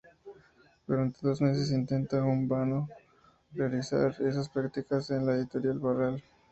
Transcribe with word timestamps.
Durante 0.87 1.19
dos 1.21 1.39
meses, 1.41 1.71
intenta 1.71 2.17
en 2.17 2.47
vano 2.47 2.89
realizar 3.53 4.15
esas 4.21 4.49
prácticas 4.49 5.11
en 5.11 5.27
la 5.27 5.35
Editorial 5.35 5.77
Barral. 5.77 6.23